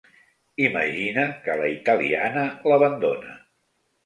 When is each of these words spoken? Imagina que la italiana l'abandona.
Imagina 0.67 1.25
que 1.43 1.57
la 1.59 1.67
italiana 1.75 2.47
l'abandona. 2.73 3.37